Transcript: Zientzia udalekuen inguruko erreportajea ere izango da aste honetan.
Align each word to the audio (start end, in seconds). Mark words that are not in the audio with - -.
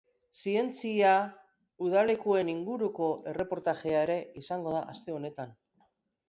Zientzia 0.43 1.11
udalekuen 1.87 2.49
inguruko 2.53 3.11
erreportajea 3.33 4.01
ere 4.07 4.17
izango 4.43 4.75
da 4.79 4.83
aste 4.95 5.17
honetan. 5.19 5.55